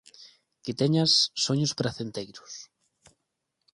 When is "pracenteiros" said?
1.79-2.53